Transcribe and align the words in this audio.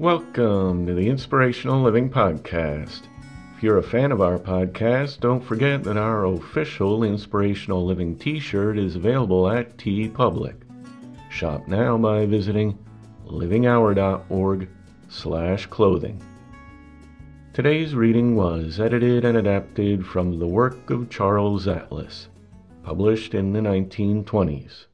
Welcome 0.00 0.86
to 0.86 0.94
the 0.94 1.10
Inspirational 1.10 1.82
Living 1.82 2.08
Podcast. 2.08 3.02
If 3.54 3.62
you're 3.62 3.76
a 3.76 3.82
fan 3.82 4.12
of 4.12 4.22
our 4.22 4.38
podcast, 4.38 5.20
don't 5.20 5.44
forget 5.44 5.84
that 5.84 5.98
our 5.98 6.24
official 6.24 7.04
Inspirational 7.04 7.84
Living 7.84 8.16
t 8.16 8.38
shirt 8.40 8.78
is 8.78 8.96
available 8.96 9.50
at 9.50 9.76
TeePublic. 9.76 10.54
Shop 11.28 11.68
now 11.68 11.98
by 11.98 12.24
visiting 12.24 12.78
livinghour.org 13.26 14.70
slash 15.10 15.66
clothing. 15.66 16.22
Today's 17.52 17.94
reading 17.94 18.36
was 18.36 18.80
edited 18.80 19.26
and 19.26 19.36
adapted 19.36 20.06
from 20.06 20.38
the 20.38 20.46
work 20.46 20.88
of 20.88 21.10
Charles 21.10 21.68
Atlas, 21.68 22.30
published 22.82 23.34
in 23.34 23.52
the 23.52 23.60
1920s. 23.60 24.86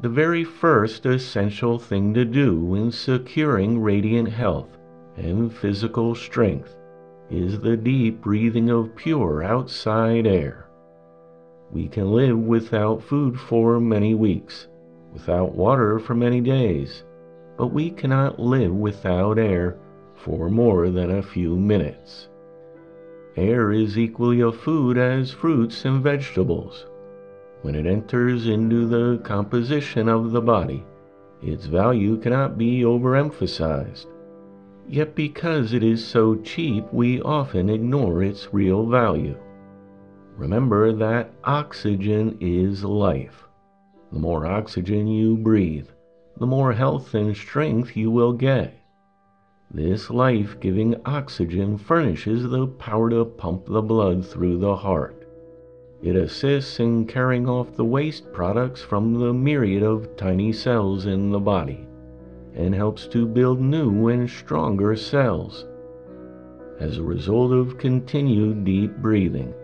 The 0.00 0.08
very 0.08 0.44
first 0.44 1.06
essential 1.06 1.78
thing 1.78 2.14
to 2.14 2.24
do 2.24 2.74
in 2.74 2.90
securing 2.90 3.80
radiant 3.80 4.28
health 4.28 4.76
and 5.16 5.52
physical 5.52 6.14
strength 6.14 6.76
is 7.30 7.60
the 7.60 7.76
deep 7.76 8.20
breathing 8.20 8.70
of 8.70 8.96
pure 8.96 9.42
outside 9.42 10.26
air. 10.26 10.66
We 11.70 11.88
can 11.88 12.10
live 12.10 12.38
without 12.38 13.02
food 13.02 13.38
for 13.38 13.80
many 13.80 14.14
weeks, 14.14 14.66
without 15.12 15.54
water 15.54 15.98
for 15.98 16.14
many 16.14 16.40
days, 16.40 17.04
but 17.56 17.68
we 17.68 17.90
cannot 17.90 18.40
live 18.40 18.74
without 18.74 19.38
air 19.38 19.78
for 20.16 20.50
more 20.50 20.90
than 20.90 21.10
a 21.12 21.22
few 21.22 21.56
minutes. 21.56 22.28
Air 23.36 23.72
is 23.72 23.96
equally 23.96 24.40
a 24.40 24.52
food 24.52 24.98
as 24.98 25.30
fruits 25.30 25.84
and 25.84 26.02
vegetables. 26.02 26.86
When 27.64 27.76
it 27.76 27.86
enters 27.86 28.46
into 28.46 28.86
the 28.86 29.22
composition 29.24 30.06
of 30.06 30.32
the 30.32 30.42
body, 30.42 30.84
its 31.40 31.64
value 31.64 32.18
cannot 32.18 32.58
be 32.58 32.82
overemphasized. 32.82 34.04
Yet 34.86 35.14
because 35.14 35.72
it 35.72 35.82
is 35.82 36.06
so 36.06 36.36
cheap, 36.36 36.84
we 36.92 37.22
often 37.22 37.70
ignore 37.70 38.22
its 38.22 38.52
real 38.52 38.86
value. 38.86 39.34
Remember 40.36 40.92
that 40.92 41.32
oxygen 41.44 42.36
is 42.38 42.84
life. 42.84 43.44
The 44.12 44.18
more 44.18 44.44
oxygen 44.44 45.06
you 45.06 45.34
breathe, 45.34 45.88
the 46.36 46.46
more 46.46 46.74
health 46.74 47.14
and 47.14 47.34
strength 47.34 47.96
you 47.96 48.10
will 48.10 48.34
get. 48.34 48.74
This 49.70 50.10
life 50.10 50.60
giving 50.60 50.96
oxygen 51.06 51.78
furnishes 51.78 52.42
the 52.42 52.66
power 52.66 53.08
to 53.08 53.24
pump 53.24 53.64
the 53.64 53.80
blood 53.80 54.26
through 54.26 54.58
the 54.58 54.76
heart. 54.76 55.23
It 56.04 56.16
assists 56.16 56.80
in 56.80 57.06
carrying 57.06 57.48
off 57.48 57.72
the 57.76 57.84
waste 57.86 58.30
products 58.30 58.82
from 58.82 59.14
the 59.14 59.32
myriad 59.32 59.82
of 59.82 60.14
tiny 60.16 60.52
cells 60.52 61.06
in 61.06 61.30
the 61.30 61.40
body 61.40 61.86
and 62.54 62.74
helps 62.74 63.06
to 63.06 63.26
build 63.26 63.58
new 63.58 64.08
and 64.08 64.28
stronger 64.28 64.96
cells. 64.96 65.64
As 66.78 66.98
a 66.98 67.02
result 67.02 67.52
of 67.52 67.78
continued 67.78 68.64
deep 68.64 68.94
breathing, 68.98 69.54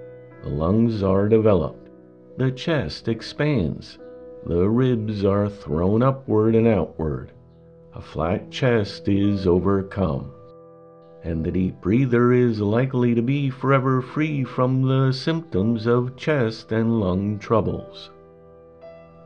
the 0.42 0.48
lungs 0.48 1.02
are 1.02 1.28
developed, 1.28 1.90
the 2.38 2.50
chest 2.50 3.06
expands, 3.06 3.98
the 4.46 4.66
ribs 4.66 5.26
are 5.26 5.46
thrown 5.46 6.02
upward 6.02 6.54
and 6.54 6.66
outward, 6.66 7.32
a 7.94 8.00
flat 8.00 8.50
chest 8.50 9.08
is 9.08 9.46
overcome 9.46 10.32
and 11.22 11.44
the 11.44 11.50
deep 11.50 11.80
breather 11.80 12.32
is 12.32 12.60
likely 12.60 13.14
to 13.14 13.22
be 13.22 13.50
forever 13.50 14.00
free 14.00 14.42
from 14.42 14.82
the 14.82 15.12
symptoms 15.12 15.86
of 15.86 16.16
chest 16.16 16.72
and 16.72 16.98
lung 16.98 17.38
troubles. 17.38 18.10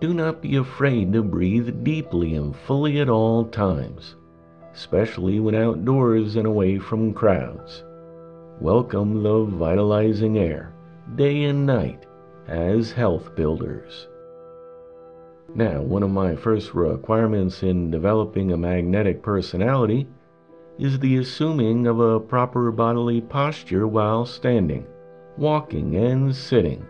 Do 0.00 0.12
not 0.12 0.42
be 0.42 0.56
afraid 0.56 1.12
to 1.12 1.22
breathe 1.22 1.84
deeply 1.84 2.34
and 2.34 2.54
fully 2.54 3.00
at 3.00 3.08
all 3.08 3.44
times, 3.44 4.16
especially 4.74 5.38
when 5.38 5.54
outdoors 5.54 6.36
and 6.36 6.46
away 6.46 6.78
from 6.78 7.14
crowds. 7.14 7.84
Welcome 8.60 9.22
the 9.22 9.44
vitalizing 9.44 10.38
air, 10.38 10.74
day 11.14 11.44
and 11.44 11.64
night, 11.64 12.06
as 12.48 12.92
health 12.92 13.34
builders. 13.36 14.08
Now, 15.54 15.80
one 15.82 16.02
of 16.02 16.10
my 16.10 16.34
first 16.34 16.74
requirements 16.74 17.62
in 17.62 17.90
developing 17.90 18.52
a 18.52 18.56
magnetic 18.56 19.22
personality 19.22 20.08
is 20.78 20.98
the 20.98 21.18
assuming 21.18 21.86
of 21.86 22.00
a 22.00 22.18
proper 22.18 22.72
bodily 22.72 23.20
posture 23.20 23.86
while 23.86 24.26
standing, 24.26 24.86
walking, 25.36 25.96
and 25.96 26.34
sitting. 26.34 26.84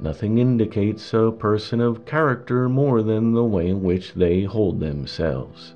Nothing 0.00 0.38
indicates 0.38 1.14
a 1.14 1.30
person 1.30 1.80
of 1.80 2.04
character 2.04 2.68
more 2.68 3.02
than 3.02 3.32
the 3.32 3.44
way 3.44 3.68
in 3.68 3.82
which 3.82 4.12
they 4.14 4.42
hold 4.42 4.80
themselves. 4.80 5.74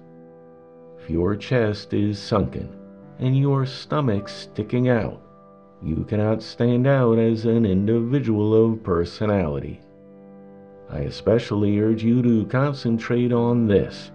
If 0.98 1.08
your 1.08 1.36
chest 1.36 1.94
is 1.94 2.18
sunken 2.18 2.68
and 3.18 3.36
your 3.36 3.64
stomach 3.64 4.28
sticking 4.28 4.88
out, 4.88 5.22
you 5.82 6.04
cannot 6.08 6.42
stand 6.42 6.86
out 6.86 7.18
as 7.18 7.44
an 7.44 7.64
individual 7.64 8.72
of 8.72 8.82
personality. 8.82 9.80
I 10.90 11.00
especially 11.00 11.78
urge 11.80 12.02
you 12.02 12.22
to 12.22 12.46
concentrate 12.46 13.32
on 13.32 13.66
this 13.66 14.10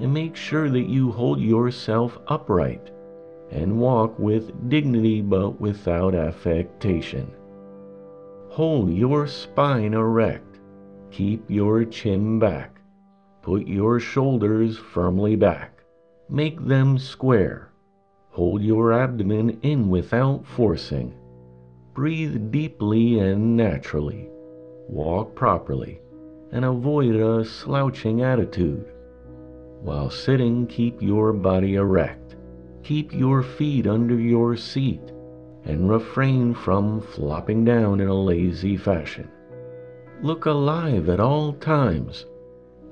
and 0.00 0.12
make 0.12 0.36
sure 0.36 0.68
that 0.70 0.88
you 0.88 1.10
hold 1.10 1.40
yourself 1.40 2.18
upright 2.28 2.90
and 3.50 3.80
walk 3.80 4.18
with 4.18 4.68
dignity 4.68 5.22
but 5.22 5.60
without 5.60 6.14
affectation. 6.14 7.30
Hold 8.50 8.92
your 8.92 9.26
spine 9.26 9.94
erect, 9.94 10.58
keep 11.10 11.48
your 11.48 11.84
chin 11.84 12.38
back, 12.38 12.80
put 13.42 13.66
your 13.66 13.98
shoulders 14.00 14.76
firmly 14.76 15.36
back, 15.36 15.82
make 16.28 16.64
them 16.64 16.98
square, 16.98 17.70
hold 18.30 18.62
your 18.62 18.92
abdomen 18.92 19.58
in 19.62 19.88
without 19.88 20.46
forcing, 20.46 21.14
breathe 21.94 22.50
deeply 22.50 23.18
and 23.18 23.56
naturally, 23.56 24.28
walk 24.88 25.34
properly, 25.34 26.00
and 26.52 26.64
avoid 26.64 27.14
a 27.14 27.44
slouching 27.44 28.22
attitude. 28.22 28.86
While 29.82 30.10
sitting, 30.10 30.66
keep 30.66 31.00
your 31.00 31.32
body 31.32 31.76
erect. 31.76 32.36
Keep 32.82 33.12
your 33.14 33.42
feet 33.42 33.86
under 33.86 34.18
your 34.18 34.56
seat 34.56 35.12
and 35.64 35.90
refrain 35.90 36.54
from 36.54 37.00
flopping 37.00 37.64
down 37.64 38.00
in 38.00 38.08
a 38.08 38.14
lazy 38.14 38.76
fashion. 38.76 39.28
Look 40.22 40.46
alive 40.46 41.08
at 41.08 41.20
all 41.20 41.52
times. 41.52 42.26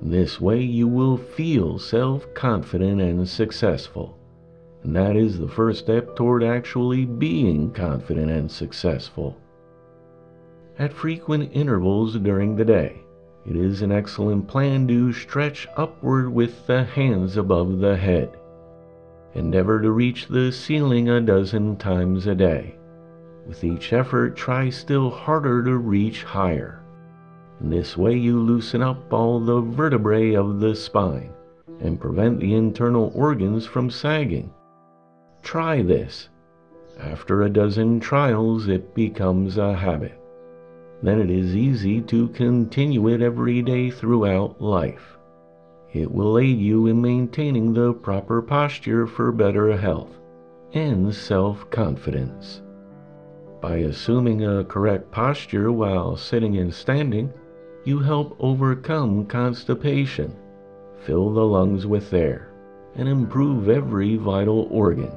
This 0.01 0.39
way 0.39 0.61
you 0.61 0.87
will 0.87 1.17
feel 1.17 1.79
self 1.79 2.31
confident 2.33 3.01
and 3.01 3.27
successful. 3.27 4.17
And 4.83 4.95
that 4.95 5.15
is 5.15 5.39
the 5.39 5.47
first 5.47 5.79
step 5.79 6.15
toward 6.15 6.43
actually 6.43 7.05
being 7.05 7.71
confident 7.71 8.31
and 8.31 8.49
successful. 8.49 9.35
At 10.77 10.93
frequent 10.93 11.49
intervals 11.53 12.15
during 12.19 12.55
the 12.55 12.65
day, 12.65 13.01
it 13.47 13.55
is 13.55 13.81
an 13.81 13.93
excellent 13.93 14.45
plan 14.45 14.85
to 14.85 15.13
stretch 15.13 15.67
upward 15.77 16.29
with 16.29 16.67
the 16.67 16.83
hands 16.83 17.37
above 17.37 17.79
the 17.79 17.95
head. 17.95 18.29
Endeavor 19.35 19.81
to 19.81 19.91
reach 19.91 20.27
the 20.27 20.51
ceiling 20.51 21.07
a 21.07 21.21
dozen 21.21 21.77
times 21.77 22.27
a 22.27 22.35
day. 22.35 22.75
With 23.47 23.63
each 23.63 23.93
effort, 23.93 24.35
try 24.35 24.69
still 24.69 25.09
harder 25.09 25.63
to 25.63 25.77
reach 25.77 26.23
higher. 26.23 26.81
In 27.61 27.69
this 27.69 27.95
way, 27.95 28.17
you 28.17 28.37
loosen 28.37 28.81
up 28.81 29.13
all 29.13 29.39
the 29.39 29.61
vertebrae 29.61 30.33
of 30.33 30.59
the 30.59 30.75
spine 30.75 31.31
and 31.79 32.01
prevent 32.01 32.41
the 32.41 32.53
internal 32.53 33.13
organs 33.15 33.65
from 33.65 33.89
sagging. 33.89 34.51
Try 35.41 35.81
this. 35.83 36.27
After 36.99 37.43
a 37.43 37.49
dozen 37.49 38.01
trials, 38.01 38.67
it 38.67 38.93
becomes 38.93 39.57
a 39.57 39.73
habit 39.73 40.19
then 41.01 41.19
it 41.19 41.29
is 41.29 41.55
easy 41.55 42.01
to 42.01 42.27
continue 42.29 43.07
it 43.07 43.21
every 43.21 43.61
day 43.61 43.89
throughout 43.89 44.61
life. 44.61 45.17
It 45.93 46.11
will 46.11 46.37
aid 46.37 46.57
you 46.57 46.87
in 46.87 47.01
maintaining 47.01 47.73
the 47.73 47.93
proper 47.93 48.41
posture 48.41 49.07
for 49.07 49.31
better 49.31 49.75
health 49.77 50.19
and 50.73 51.13
self 51.13 51.69
confidence. 51.69 52.61
By 53.61 53.77
assuming 53.77 54.45
a 54.45 54.63
correct 54.63 55.11
posture 55.11 55.71
while 55.71 56.15
sitting 56.17 56.57
and 56.57 56.73
standing, 56.73 57.33
you 57.85 57.99
help 57.99 58.35
overcome 58.39 59.25
constipation, 59.25 60.35
fill 60.99 61.33
the 61.33 61.45
lungs 61.45 61.87
with 61.87 62.13
air, 62.13 62.51
and 62.95 63.07
improve 63.07 63.69
every 63.69 64.17
vital 64.17 64.67
organ. 64.69 65.11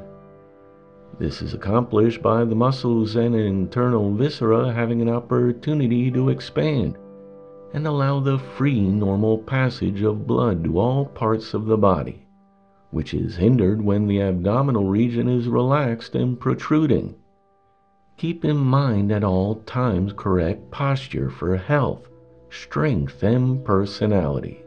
This 1.20 1.43
is 1.43 1.52
accomplished 1.52 2.22
by 2.22 2.44
the 2.46 2.55
muscles 2.55 3.14
and 3.14 3.34
internal 3.34 4.11
viscera 4.14 4.72
having 4.72 5.02
an 5.02 5.11
opportunity 5.11 6.11
to 6.11 6.31
expand 6.31 6.96
and 7.75 7.87
allow 7.87 8.20
the 8.20 8.38
free 8.38 8.81
normal 8.81 9.37
passage 9.37 10.00
of 10.00 10.26
blood 10.26 10.64
to 10.64 10.78
all 10.78 11.05
parts 11.05 11.52
of 11.52 11.67
the 11.67 11.76
body, 11.76 12.26
which 12.90 13.12
is 13.12 13.37
hindered 13.37 13.82
when 13.82 14.06
the 14.06 14.22
abdominal 14.22 14.87
region 14.87 15.28
is 15.28 15.46
relaxed 15.46 16.14
and 16.14 16.40
protruding. 16.40 17.14
Keep 18.17 18.46
in 18.46 18.56
mind 18.56 19.12
at 19.12 19.22
all 19.22 19.56
times 19.67 20.14
correct 20.17 20.70
posture 20.70 21.28
for 21.28 21.55
health, 21.55 22.08
strength, 22.49 23.22
and 23.22 23.62
personality. 23.62 24.62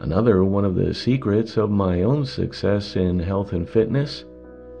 Another 0.00 0.42
one 0.42 0.64
of 0.64 0.74
the 0.74 0.94
secrets 0.94 1.58
of 1.58 1.68
my 1.68 2.02
own 2.02 2.24
success 2.24 2.96
in 2.96 3.18
health 3.18 3.52
and 3.52 3.68
fitness 3.68 4.24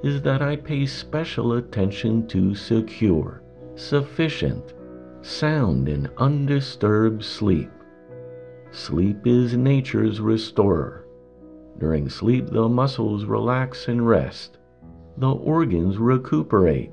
is 0.02 0.22
that 0.22 0.42
I 0.42 0.56
pay 0.56 0.86
special 0.86 1.54
attention 1.54 2.26
to 2.28 2.54
secure, 2.54 3.42
sufficient, 3.74 4.74
sound, 5.22 5.88
and 5.88 6.08
undisturbed 6.18 7.24
sleep. 7.24 7.70
Sleep 8.70 9.26
is 9.26 9.56
nature's 9.56 10.20
restorer. 10.20 11.04
During 11.78 12.08
sleep, 12.08 12.48
the 12.48 12.68
muscles 12.68 13.24
relax 13.24 13.88
and 13.88 14.06
rest, 14.06 14.58
the 15.16 15.30
organs 15.30 15.98
recuperate, 15.98 16.92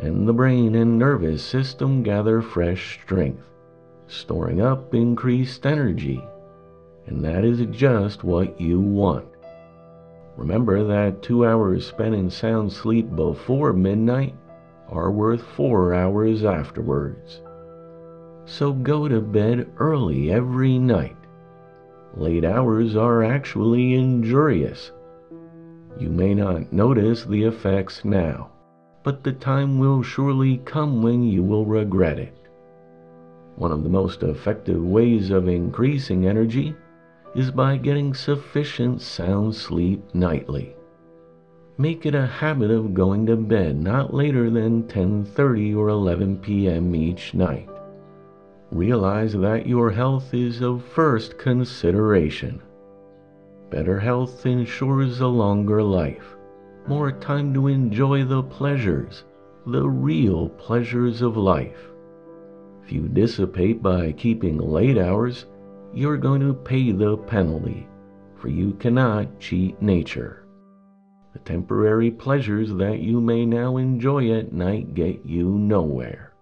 and 0.00 0.26
the 0.26 0.32
brain 0.32 0.74
and 0.74 0.98
nervous 0.98 1.42
system 1.42 2.02
gather 2.02 2.40
fresh 2.40 3.00
strength, 3.02 3.44
storing 4.06 4.60
up 4.60 4.94
increased 4.94 5.66
energy. 5.66 6.22
And 7.06 7.22
that 7.24 7.44
is 7.44 7.60
just 7.70 8.24
what 8.24 8.58
you 8.60 8.80
want. 8.80 9.26
Remember 10.36 10.82
that 10.84 11.22
two 11.22 11.46
hours 11.46 11.86
spent 11.86 12.14
in 12.14 12.28
sound 12.28 12.72
sleep 12.72 13.14
before 13.14 13.72
midnight 13.72 14.34
are 14.88 15.10
worth 15.10 15.42
four 15.42 15.94
hours 15.94 16.44
afterwards. 16.44 17.40
So 18.44 18.72
go 18.72 19.08
to 19.08 19.20
bed 19.20 19.68
early 19.78 20.32
every 20.32 20.78
night. 20.78 21.16
Late 22.16 22.44
hours 22.44 22.96
are 22.96 23.22
actually 23.22 23.94
injurious. 23.94 24.92
You 25.98 26.10
may 26.10 26.34
not 26.34 26.72
notice 26.72 27.24
the 27.24 27.44
effects 27.44 28.04
now, 28.04 28.50
but 29.02 29.22
the 29.22 29.32
time 29.32 29.78
will 29.78 30.02
surely 30.02 30.58
come 30.58 31.02
when 31.02 31.22
you 31.22 31.42
will 31.42 31.64
regret 31.64 32.18
it. 32.18 32.36
One 33.56 33.70
of 33.70 33.84
the 33.84 33.88
most 33.88 34.24
effective 34.24 34.82
ways 34.82 35.30
of 35.30 35.46
increasing 35.46 36.26
energy 36.26 36.74
is 37.34 37.50
by 37.50 37.76
getting 37.76 38.14
sufficient 38.14 39.00
sound 39.00 39.54
sleep 39.54 40.02
nightly. 40.14 40.76
Make 41.76 42.06
it 42.06 42.14
a 42.14 42.26
habit 42.26 42.70
of 42.70 42.94
going 42.94 43.26
to 43.26 43.36
bed 43.36 43.76
not 43.76 44.14
later 44.14 44.48
than 44.50 44.84
10:30 44.84 45.76
or 45.76 45.88
11 45.88 46.38
p.m. 46.38 46.94
each 46.94 47.34
night. 47.34 47.68
Realize 48.70 49.32
that 49.32 49.66
your 49.66 49.90
health 49.90 50.32
is 50.32 50.60
of 50.60 50.84
first 50.84 51.36
consideration. 51.36 52.62
Better 53.70 53.98
health 53.98 54.46
ensures 54.46 55.20
a 55.20 55.26
longer 55.26 55.82
life, 55.82 56.36
more 56.86 57.10
time 57.10 57.52
to 57.54 57.66
enjoy 57.66 58.24
the 58.24 58.42
pleasures, 58.42 59.24
the 59.66 59.88
real 59.88 60.48
pleasures 60.50 61.22
of 61.22 61.36
life. 61.36 61.90
If 62.84 62.92
you 62.92 63.08
dissipate 63.08 63.82
by 63.82 64.12
keeping 64.12 64.58
late 64.58 64.98
hours, 64.98 65.46
you're 65.94 66.16
going 66.16 66.40
to 66.40 66.52
pay 66.52 66.92
the 66.92 67.16
penalty, 67.16 67.86
for 68.36 68.48
you 68.48 68.72
cannot 68.74 69.38
cheat 69.38 69.80
nature. 69.80 70.44
The 71.32 71.38
temporary 71.40 72.10
pleasures 72.10 72.72
that 72.74 73.00
you 73.00 73.20
may 73.20 73.46
now 73.46 73.76
enjoy 73.76 74.32
at 74.32 74.52
night 74.52 74.94
get 74.94 75.24
you 75.24 75.48
nowhere. 75.50 76.32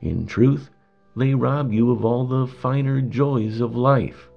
In 0.00 0.26
truth, 0.26 0.70
they 1.16 1.34
rob 1.34 1.72
you 1.72 1.90
of 1.90 2.04
all 2.04 2.26
the 2.26 2.46
finer 2.46 3.00
joys 3.00 3.60
of 3.60 3.74
life. 3.74 4.28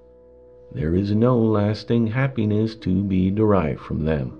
There 0.74 0.94
is 0.94 1.14
no 1.14 1.38
lasting 1.38 2.06
happiness 2.06 2.74
to 2.76 3.04
be 3.04 3.30
derived 3.30 3.80
from 3.80 4.04
them. 4.04 4.38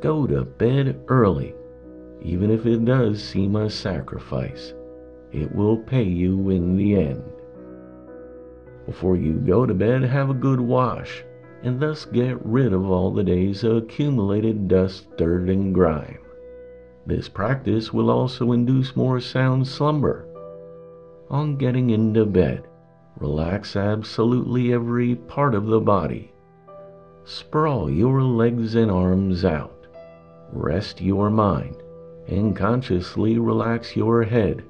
Go 0.00 0.26
to 0.26 0.44
bed 0.44 1.00
early, 1.08 1.54
even 2.22 2.50
if 2.50 2.66
it 2.66 2.84
does 2.84 3.22
seem 3.22 3.56
a 3.56 3.68
sacrifice. 3.68 4.74
It 5.32 5.54
will 5.54 5.78
pay 5.78 6.04
you 6.04 6.50
in 6.50 6.76
the 6.76 6.96
end. 6.96 7.22
Before 8.90 9.14
you 9.14 9.34
go 9.34 9.66
to 9.66 9.72
bed, 9.72 10.02
have 10.02 10.30
a 10.30 10.34
good 10.34 10.60
wash, 10.60 11.24
and 11.62 11.78
thus 11.78 12.04
get 12.06 12.44
rid 12.44 12.72
of 12.72 12.90
all 12.90 13.12
the 13.12 13.22
day's 13.22 13.62
accumulated 13.62 14.66
dust, 14.66 15.16
dirt, 15.16 15.48
and 15.48 15.72
grime. 15.72 16.18
This 17.06 17.28
practice 17.28 17.92
will 17.92 18.10
also 18.10 18.50
induce 18.50 18.96
more 18.96 19.20
sound 19.20 19.68
slumber. 19.68 20.26
On 21.30 21.56
getting 21.56 21.90
into 21.90 22.26
bed, 22.26 22.66
relax 23.16 23.76
absolutely 23.76 24.72
every 24.72 25.14
part 25.14 25.54
of 25.54 25.66
the 25.66 25.80
body. 25.80 26.32
Sprawl 27.22 27.88
your 27.88 28.24
legs 28.24 28.74
and 28.74 28.90
arms 28.90 29.44
out. 29.44 29.86
Rest 30.52 31.00
your 31.00 31.30
mind 31.30 31.76
and 32.26 32.56
consciously 32.56 33.38
relax 33.38 33.94
your 33.94 34.24
head, 34.24 34.64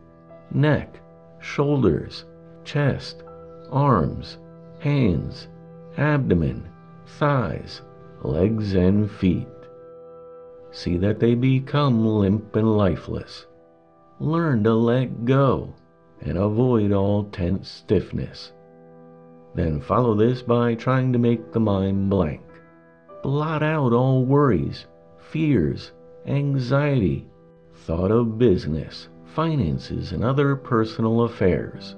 neck, 0.51 1.01
shoulders, 1.41 2.27
chest, 2.65 3.23
arms, 3.71 4.39
hands, 4.79 5.49
abdomen, 5.97 6.69
thighs, 7.07 7.83
legs, 8.23 8.75
and 8.75 9.11
feet. 9.11 9.47
See 10.73 10.97
that 10.99 11.19
they 11.19 11.35
become 11.35 12.07
limp 12.07 12.55
and 12.55 12.77
lifeless. 12.77 13.47
Learn 14.19 14.63
to 14.65 14.75
let 14.75 15.25
go 15.25 15.75
and 16.21 16.37
avoid 16.37 16.93
all 16.93 17.25
tense 17.25 17.69
stiffness. 17.69 18.53
Then 19.55 19.81
follow 19.81 20.15
this 20.15 20.43
by 20.43 20.75
trying 20.75 21.13
to 21.13 21.19
make 21.19 21.53
the 21.53 21.61
mind 21.61 22.11
blank. 22.11 22.43
Blot 23.23 23.63
out 23.63 23.93
all 23.93 24.25
worries, 24.25 24.87
fears, 25.19 25.93
anxiety, 26.27 27.27
thought 27.75 28.11
of 28.11 28.39
business, 28.39 29.09
finances, 29.25 30.13
and 30.13 30.23
other 30.23 30.55
personal 30.55 31.23
affairs. 31.23 31.97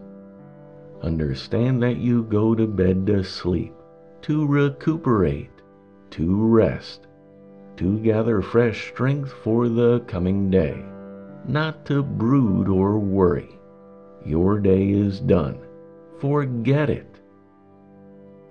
Understand 1.03 1.83
that 1.83 1.97
you 1.97 2.23
go 2.23 2.55
to 2.55 2.67
bed 2.67 3.07
to 3.09 3.25
sleep, 3.25 3.75
to 4.23 4.47
recuperate, 4.47 5.51
to 6.11 6.47
rest, 6.47 7.09
to 7.77 7.99
gather 7.99 8.41
fresh 8.41 8.89
strength 8.93 9.33
for 9.33 9.69
the 9.69 10.01
coming 10.07 10.49
day, 10.49 10.81
not 11.47 11.85
to 11.87 12.05
brood 12.05 12.69
or 12.69 12.99
worry. 13.01 13.59
Your 14.25 14.61
day 14.61 14.91
is 14.91 15.19
done. 15.19 15.59
Forget 16.21 16.89
it. 16.89 17.21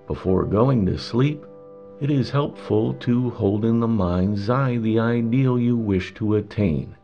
Before 0.06 0.44
going 0.44 0.84
to 0.86 0.98
sleep, 0.98 1.46
it 2.00 2.10
is 2.10 2.28
helpful 2.28 2.92
to 2.94 3.30
hold 3.30 3.64
in 3.64 3.80
the 3.80 3.88
mind's 3.88 4.50
eye 4.50 4.76
the 4.76 4.98
ideal 4.98 5.58
you 5.58 5.76
wish 5.76 6.12
to 6.14 6.34
attain. 6.34 6.96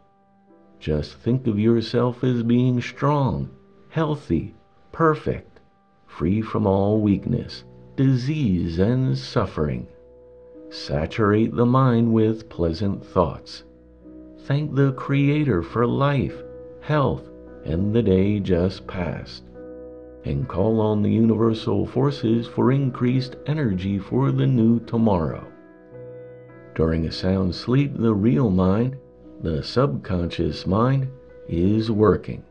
Just 0.78 1.14
think 1.14 1.46
of 1.46 1.58
yourself 1.58 2.22
as 2.22 2.42
being 2.42 2.82
strong, 2.82 3.48
healthy, 3.88 4.54
perfect, 4.98 5.60
free 6.08 6.42
from 6.42 6.66
all 6.66 7.00
weakness, 7.00 7.62
disease, 7.94 8.80
and 8.80 9.16
suffering. 9.16 9.86
Saturate 10.70 11.54
the 11.54 11.64
mind 11.64 12.12
with 12.12 12.48
pleasant 12.48 13.06
thoughts. 13.06 13.62
Thank 14.40 14.74
the 14.74 14.90
Creator 14.94 15.62
for 15.62 15.86
life, 15.86 16.34
health, 16.80 17.30
and 17.64 17.94
the 17.94 18.02
day 18.02 18.40
just 18.40 18.88
passed. 18.88 19.44
And 20.24 20.48
call 20.48 20.80
on 20.80 21.00
the 21.02 21.12
universal 21.12 21.86
forces 21.86 22.48
for 22.48 22.72
increased 22.72 23.36
energy 23.46 24.00
for 24.00 24.32
the 24.32 24.48
new 24.48 24.80
tomorrow. 24.80 25.46
During 26.74 27.06
a 27.06 27.12
sound 27.12 27.54
sleep, 27.54 27.96
the 27.96 28.14
real 28.14 28.50
mind, 28.50 28.96
the 29.42 29.62
subconscious 29.62 30.66
mind, 30.66 31.08
is 31.46 31.88
working 31.88 32.42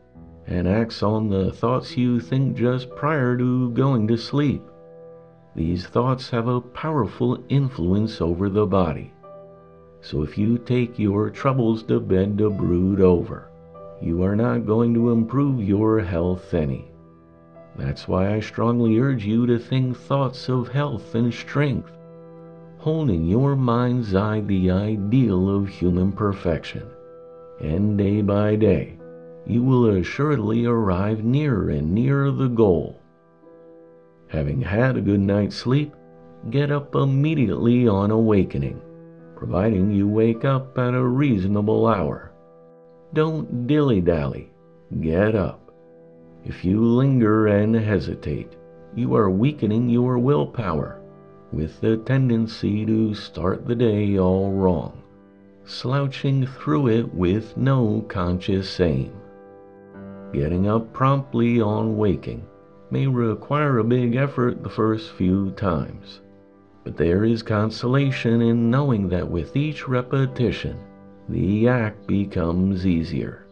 and 0.48 0.66
acts 0.66 1.02
on 1.02 1.28
the 1.28 1.52
thoughts 1.52 1.96
you 1.96 2.18
think 2.18 2.56
just 2.56 2.88
prior 2.96 3.36
to 3.36 3.70
going 3.70 4.08
to 4.08 4.16
sleep. 4.16 4.62
These 5.54 5.86
thoughts 5.86 6.30
have 6.30 6.48
a 6.48 6.60
powerful 6.60 7.44
influence 7.50 8.22
over 8.22 8.48
the 8.48 8.64
body. 8.64 9.12
So 10.00 10.22
if 10.22 10.38
you 10.38 10.56
take 10.56 10.98
your 10.98 11.28
troubles 11.28 11.82
to 11.84 12.00
bed 12.00 12.38
to 12.38 12.48
brood 12.48 13.00
over, 13.00 13.50
you 14.00 14.22
are 14.22 14.36
not 14.36 14.64
going 14.64 14.94
to 14.94 15.10
improve 15.10 15.62
your 15.62 16.00
health 16.00 16.54
any. 16.54 16.90
That's 17.76 18.08
why 18.08 18.32
I 18.32 18.40
strongly 18.40 18.98
urge 18.98 19.26
you 19.26 19.46
to 19.46 19.58
think 19.58 19.98
thoughts 19.98 20.48
of 20.48 20.68
health 20.68 21.14
and 21.14 21.32
strength, 21.34 21.92
holding 22.78 23.26
your 23.26 23.54
mind's 23.54 24.14
eye 24.14 24.40
the 24.40 24.70
ideal 24.70 25.54
of 25.54 25.68
human 25.68 26.10
perfection, 26.10 26.86
and 27.60 27.98
day 27.98 28.22
by 28.22 28.56
day 28.56 28.97
you 29.48 29.62
will 29.62 29.96
assuredly 29.96 30.66
arrive 30.66 31.24
nearer 31.24 31.70
and 31.70 31.90
nearer 31.90 32.30
the 32.30 32.48
goal. 32.48 33.00
Having 34.28 34.60
had 34.60 34.96
a 34.96 35.00
good 35.00 35.20
night's 35.20 35.56
sleep, 35.56 35.94
get 36.50 36.70
up 36.70 36.94
immediately 36.94 37.88
on 37.88 38.10
awakening, 38.10 38.78
providing 39.34 39.90
you 39.90 40.06
wake 40.06 40.44
up 40.44 40.76
at 40.76 40.92
a 40.92 41.02
reasonable 41.02 41.86
hour. 41.86 42.30
Don't 43.14 43.66
dilly 43.66 44.02
dally, 44.02 44.52
get 45.00 45.34
up. 45.34 45.72
If 46.44 46.62
you 46.62 46.84
linger 46.84 47.46
and 47.46 47.74
hesitate, 47.74 48.54
you 48.94 49.14
are 49.14 49.30
weakening 49.30 49.88
your 49.88 50.18
willpower, 50.18 51.00
with 51.52 51.80
the 51.80 51.96
tendency 51.96 52.84
to 52.84 53.14
start 53.14 53.66
the 53.66 53.74
day 53.74 54.18
all 54.18 54.52
wrong, 54.52 55.02
slouching 55.64 56.46
through 56.46 56.88
it 56.88 57.14
with 57.14 57.56
no 57.56 58.04
conscious 58.08 58.78
aim. 58.80 59.12
Getting 60.32 60.68
up 60.68 60.92
promptly 60.92 61.58
on 61.60 61.96
waking 61.96 62.44
may 62.90 63.06
require 63.06 63.78
a 63.78 63.84
big 63.84 64.14
effort 64.14 64.62
the 64.62 64.68
first 64.68 65.12
few 65.12 65.52
times. 65.52 66.20
But 66.84 66.98
there 66.98 67.24
is 67.24 67.42
consolation 67.42 68.42
in 68.42 68.70
knowing 68.70 69.08
that 69.08 69.30
with 69.30 69.56
each 69.56 69.88
repetition, 69.88 70.76
the 71.30 71.66
act 71.66 72.06
becomes 72.06 72.86
easier. 72.86 73.46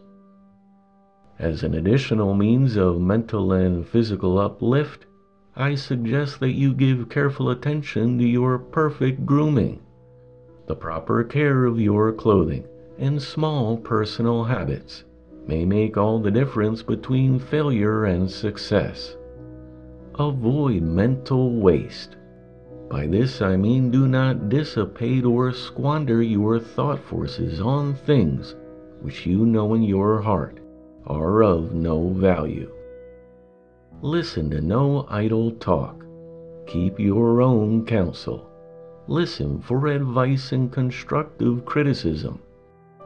As 1.39 1.63
an 1.63 1.73
additional 1.73 2.35
means 2.35 2.75
of 2.75 3.01
mental 3.01 3.53
and 3.53 3.85
physical 3.85 4.37
uplift, 4.37 5.07
I 5.55 5.73
suggest 5.73 6.39
that 6.41 6.53
you 6.53 6.75
give 6.75 7.09
careful 7.09 7.49
attention 7.49 8.19
to 8.19 8.23
your 8.23 8.59
perfect 8.59 9.25
grooming, 9.25 9.79
the 10.67 10.75
proper 10.75 11.23
care 11.23 11.65
of 11.65 11.79
your 11.79 12.11
clothing, 12.11 12.65
and 12.99 13.19
small 13.19 13.77
personal 13.77 14.43
habits 14.43 15.03
may 15.47 15.65
make 15.65 15.97
all 15.97 16.19
the 16.19 16.31
difference 16.31 16.83
between 16.83 17.39
failure 17.39 18.05
and 18.05 18.29
success. 18.29 19.15
Avoid 20.19 20.81
mental 20.81 21.59
waste. 21.59 22.17
By 22.89 23.07
this 23.07 23.41
I 23.41 23.57
mean 23.57 23.91
do 23.91 24.07
not 24.07 24.49
dissipate 24.49 25.25
or 25.25 25.51
squander 25.51 26.21
your 26.21 26.59
thought 26.59 26.99
forces 26.99 27.61
on 27.61 27.93
things 27.93 28.55
which 29.01 29.25
you 29.25 29.45
know 29.45 29.73
in 29.73 29.83
your 29.83 30.21
heart 30.21 30.59
are 31.05 31.43
of 31.43 31.73
no 31.73 32.09
value. 32.09 32.71
Listen 34.01 34.49
to 34.51 34.61
no 34.61 35.05
idle 35.09 35.51
talk. 35.51 36.05
Keep 36.67 36.99
your 36.99 37.41
own 37.41 37.85
counsel. 37.85 38.49
Listen 39.07 39.61
for 39.61 39.87
advice 39.87 40.51
and 40.51 40.71
constructive 40.71 41.65
criticism, 41.65 42.41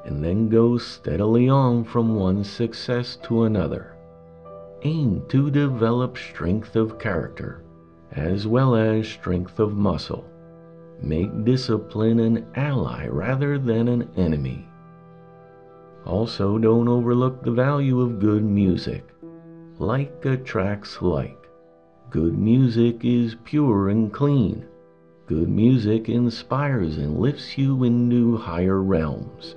and 0.06 0.24
then 0.24 0.50
go 0.50 0.78
steadily 0.78 1.50
on 1.50 1.84
from 1.84 2.16
one 2.16 2.44
success 2.44 3.18
to 3.24 3.44
another 3.44 3.96
aim 4.84 5.24
to 5.30 5.52
develop 5.52 6.18
strength 6.18 6.76
of 6.76 6.98
character 6.98 7.64
as 8.14 8.46
well 8.46 8.76
as 8.76 9.08
strength 9.08 9.60
of 9.60 9.78
muscle. 9.78 10.26
Make 11.02 11.46
discipline 11.46 12.20
an 12.20 12.46
ally 12.56 13.08
rather 13.08 13.58
than 13.58 13.88
an 13.88 14.10
enemy. 14.18 14.68
Also, 16.06 16.58
don't 16.58 16.88
overlook 16.88 17.44
the 17.44 17.52
value 17.52 18.02
of 18.02 18.20
good 18.20 18.44
music. 18.44 19.06
Like 19.80 20.26
attracts 20.26 21.02
like. 21.02 21.38
Good 22.10 22.38
music 22.38 23.06
is 23.06 23.36
pure 23.46 23.90
and 23.90 24.12
clean. 24.12 24.66
Good 25.28 25.48
music 25.48 26.10
inspires 26.10 26.98
and 26.98 27.20
lifts 27.20 27.58
you 27.58 27.84
into 27.84 28.36
higher 28.38 28.82
realms. 28.82 29.56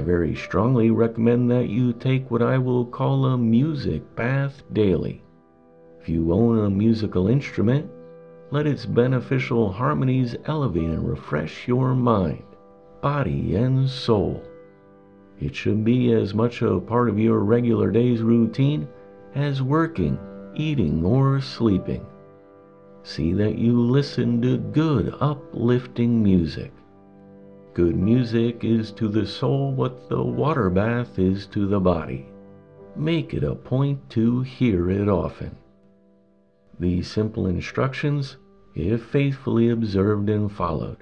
I 0.00 0.02
very 0.02 0.34
strongly 0.34 0.90
recommend 0.90 1.50
that 1.50 1.68
you 1.68 1.92
take 1.92 2.30
what 2.30 2.40
I 2.40 2.56
will 2.56 2.86
call 2.86 3.26
a 3.26 3.36
music 3.36 4.16
bath 4.16 4.62
daily. 4.72 5.22
If 6.00 6.08
you 6.08 6.32
own 6.32 6.58
a 6.58 6.70
musical 6.70 7.28
instrument, 7.28 7.90
let 8.50 8.66
its 8.66 8.86
beneficial 8.86 9.70
harmonies 9.70 10.36
elevate 10.46 10.88
and 10.88 11.06
refresh 11.06 11.68
your 11.68 11.94
mind, 11.94 12.44
body, 13.02 13.56
and 13.56 13.90
soul. 13.90 14.42
It 15.38 15.54
should 15.54 15.84
be 15.84 16.14
as 16.14 16.32
much 16.32 16.62
a 16.62 16.80
part 16.80 17.10
of 17.10 17.18
your 17.18 17.40
regular 17.40 17.90
day's 17.90 18.22
routine 18.22 18.88
as 19.34 19.60
working, 19.60 20.18
eating, 20.54 21.04
or 21.04 21.42
sleeping. 21.42 22.06
See 23.02 23.34
that 23.34 23.58
you 23.58 23.78
listen 23.78 24.40
to 24.40 24.56
good, 24.56 25.14
uplifting 25.20 26.22
music. 26.22 26.72
Good 27.72 27.96
music 27.96 28.64
is 28.64 28.90
to 28.92 29.06
the 29.06 29.24
soul 29.24 29.72
what 29.72 30.08
the 30.08 30.20
water 30.20 30.68
bath 30.70 31.20
is 31.20 31.46
to 31.48 31.68
the 31.68 31.78
body. 31.78 32.26
Make 32.96 33.32
it 33.32 33.44
a 33.44 33.54
point 33.54 34.10
to 34.10 34.40
hear 34.40 34.90
it 34.90 35.08
often. 35.08 35.56
These 36.80 37.08
simple 37.08 37.46
instructions, 37.46 38.38
if 38.74 39.04
faithfully 39.04 39.68
observed 39.68 40.28
and 40.28 40.50
followed, 40.50 40.96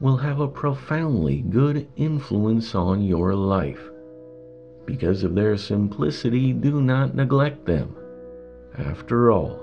will 0.00 0.16
have 0.16 0.40
a 0.40 0.48
profoundly 0.48 1.42
good 1.42 1.86
influence 1.96 2.74
on 2.74 3.02
your 3.02 3.34
life. 3.34 3.90
Because 4.86 5.24
of 5.24 5.34
their 5.34 5.58
simplicity, 5.58 6.54
do 6.54 6.80
not 6.80 7.14
neglect 7.14 7.66
them. 7.66 7.94
After 8.78 9.30
all, 9.30 9.60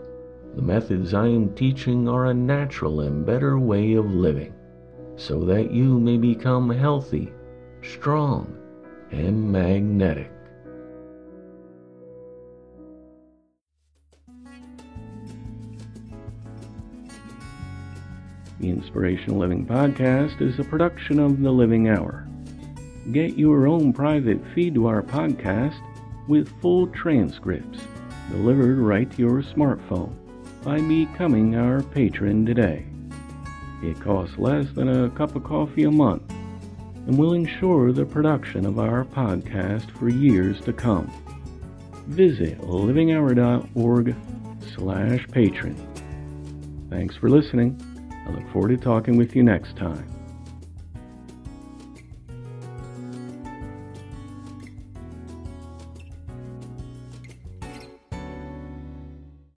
the 0.55 0.61
methods 0.61 1.15
I 1.15 1.25
am 1.25 1.55
teaching 1.55 2.07
are 2.07 2.27
a 2.27 2.35
natural 2.35 3.01
and 3.01 3.25
better 3.25 3.57
way 3.57 3.93
of 3.93 4.05
living 4.13 4.53
so 5.17 5.45
that 5.45 5.71
you 5.71 5.99
may 5.99 6.17
become 6.17 6.69
healthy, 6.69 7.31
strong, 7.81 8.55
and 9.11 9.51
magnetic. 9.51 10.31
The 18.59 18.69
Inspirational 18.69 19.37
Living 19.37 19.65
Podcast 19.65 20.41
is 20.41 20.59
a 20.59 20.63
production 20.63 21.19
of 21.19 21.41
The 21.41 21.51
Living 21.51 21.89
Hour. 21.89 22.27
Get 23.11 23.37
your 23.37 23.67
own 23.67 23.93
private 23.93 24.41
feed 24.53 24.73
to 24.75 24.87
our 24.87 25.03
podcast 25.03 25.79
with 26.27 26.49
full 26.61 26.87
transcripts 26.87 27.79
delivered 28.31 28.79
right 28.79 29.09
to 29.11 29.17
your 29.21 29.43
smartphone 29.43 30.15
by 30.63 30.81
becoming 30.81 31.55
our 31.55 31.83
patron 31.83 32.45
today. 32.45 32.85
It 33.83 33.99
costs 34.01 34.37
less 34.37 34.65
than 34.73 34.87
a 34.89 35.09
cup 35.11 35.35
of 35.35 35.43
coffee 35.43 35.83
a 35.83 35.91
month 35.91 36.23
and 37.07 37.17
will 37.17 37.33
ensure 37.33 37.91
the 37.91 38.05
production 38.05 38.65
of 38.65 38.79
our 38.79 39.05
podcast 39.05 39.91
for 39.91 40.09
years 40.09 40.59
to 40.61 40.73
come. 40.73 41.11
Visit 42.07 42.59
livinghour.org 42.61 44.15
slash 44.75 45.27
patron. 45.31 45.75
Thanks 46.89 47.15
for 47.15 47.29
listening. 47.29 47.79
I 48.27 48.31
look 48.31 48.51
forward 48.51 48.69
to 48.69 48.77
talking 48.77 49.17
with 49.17 49.35
you 49.35 49.43
next 49.43 49.77
time. 49.77 50.09